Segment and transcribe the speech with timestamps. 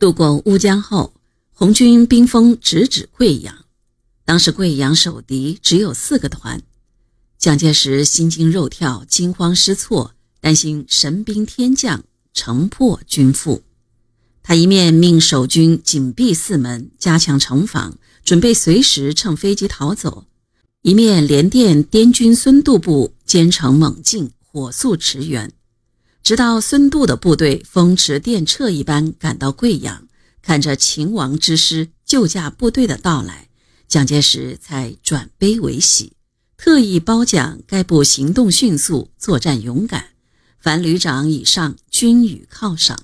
[0.00, 1.12] 渡过乌江后，
[1.52, 3.66] 红军兵锋直指贵阳。
[4.24, 6.62] 当时贵阳守敌只有四个团，
[7.36, 12.02] 蒋介石心惊肉跳、惊慌失措，担心神兵天降，
[12.32, 13.60] 城破军覆。
[14.42, 20.24] 他一面命守军紧闭四门，加强城防，准备随时乘飞机逃走；
[20.80, 25.52] 一面连电滇军孙渡部兼程猛进，火速驰援。
[26.22, 30.06] 直到孙渡的部队风驰电掣一般赶到贵阳，
[30.42, 33.48] 看着秦王之师救驾部队的到来，
[33.88, 36.12] 蒋介石才转悲为喜，
[36.56, 40.10] 特意褒奖该部行动迅速，作战勇敢，
[40.60, 43.00] 凡旅长以上均予犒赏。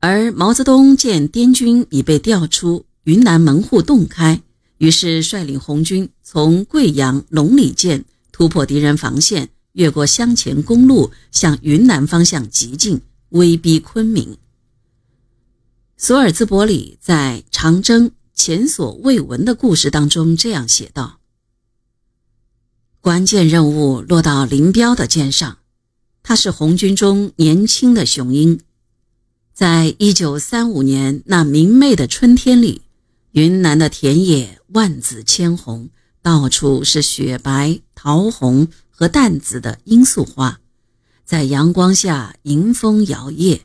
[0.00, 4.40] 而毛泽东见滇军已被调出，云南门户洞开，
[4.78, 9.50] 于是率领红军从贵阳龙里涧突破敌人防线。
[9.78, 14.36] 越过湘黔公路，向云南方向急进，威逼昆明。
[15.96, 21.20] 索尔兹伯里在《长征前所未闻的故事》当中这样写道
[23.00, 25.58] ：“关键任务落到林彪的肩上，
[26.24, 28.58] 他是红军中年轻的雄鹰。
[29.54, 32.82] 在一九三五年那明媚的春天里，
[33.30, 38.66] 云南的田野万紫千红，到处是雪白、桃红。”
[38.98, 40.58] 和淡紫的罂粟花，
[41.24, 43.60] 在阳光下迎风摇曳。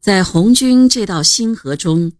[0.00, 2.12] 在红军这道星河中，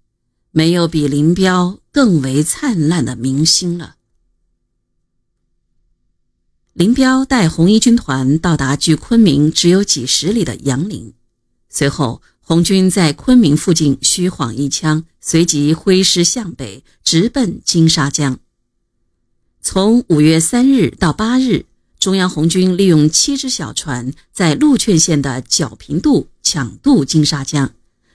[0.50, 3.94] 没有比林彪更为灿烂的明星了。
[6.72, 11.14] 林彪带红一军团到达距昆明只有几十里的杨凌，
[11.68, 18.40] 随后红军在昆明附近虚晃一枪，随即挥师向北，直奔金沙江。
[19.60, 21.66] 从五月三日到八日。
[22.06, 27.72] 中央红军利用七只小船，在禄劝县的皎平渡抢渡金沙江。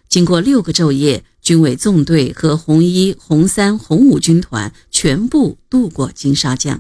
[0.08, 6.80] 经过六个昼夜，军委纵队和红一、红三、红五军团全部渡过金沙江。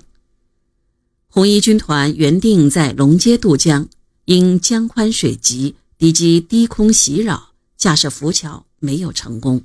[1.27, 3.89] 红一军团原定在龙街渡江，
[4.23, 9.63] 因江宽水急，敌机低空袭扰，架设浮桥没有成功。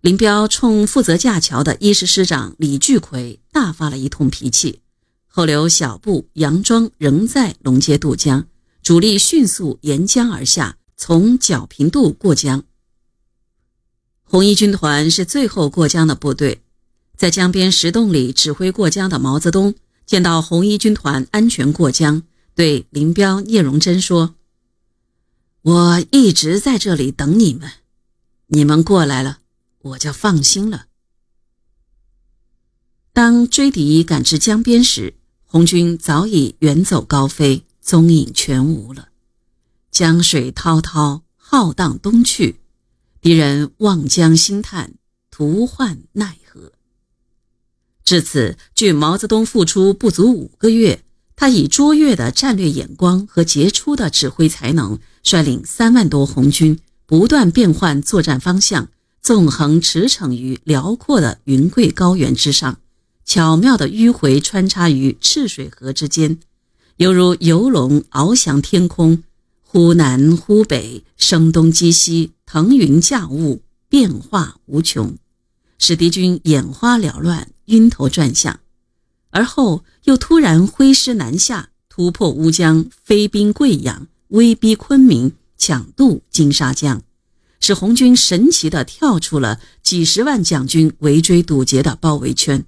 [0.00, 4.80] 林彪冲负责架桥的一师师长李聚奎大发了一通脾气。
[5.38, 8.48] 后留小部杨庄仍在龙街渡江，
[8.82, 12.64] 主力迅速沿江而下，从皎平渡过江。
[14.24, 16.60] 红一军团是最后过江的部队，
[17.16, 22.24] 在江边石洞里指挥过江的毛泽东见到红一军团安全过江，
[22.56, 24.34] 对林彪、聂荣臻说
[25.62, 27.70] ：“我一直在这里等你们，
[28.48, 29.38] 你们过来了，
[29.82, 30.86] 我就放心了。”
[33.14, 35.14] 当追敌赶至江边时，
[35.50, 39.08] 红军早已远走高飞，踪影全无了。
[39.90, 42.60] 江水滔滔，浩荡东去，
[43.22, 44.92] 敌人望江兴叹，
[45.30, 46.72] 徒唤奈何。
[48.04, 51.02] 至此，距毛泽东复出不足五个月，
[51.34, 58.90] 他以卓越的战略眼光和杰出的指挥才能，率领三万多红军，不断变换作战方向，
[59.22, 62.80] 纵横驰骋于辽阔的云贵高原之上。
[63.28, 66.38] 巧妙地迂回穿插于赤水河之间，
[66.96, 69.22] 犹如游龙翱翔天空，
[69.60, 75.14] 忽南忽北，声东击西，腾云驾雾，变化无穷，
[75.78, 78.60] 使敌军眼花缭乱，晕头转向。
[79.28, 87.02] 而后又突然挥师南下，突破乌江，飞兵贵阳，威逼昆明，抢渡金沙江，
[87.60, 92.64] 使红军神奇地跳出了几十万蒋军围追堵截的包围圈。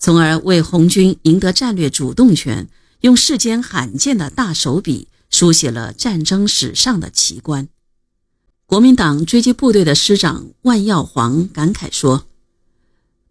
[0.00, 2.68] 从而为红军赢得战略主动权，
[3.02, 7.68] 用世间罕见的大手笔书写了战争史上的奇观。
[8.64, 12.26] 国民党追击部队的师长万耀煌感慨说：“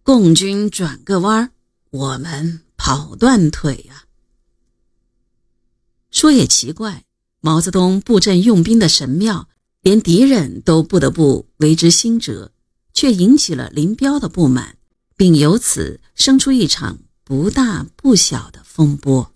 [0.03, 1.51] 共军转个弯，
[1.89, 4.03] 我们跑断腿呀。”
[6.11, 7.03] 说也奇怪，
[7.41, 9.47] 毛泽东布阵用兵的神妙，
[9.81, 12.51] 连敌人都不得不为之心折，
[12.93, 14.75] 却引起了林彪的不满。
[15.19, 19.33] 并由此生出一场不大不小的风波。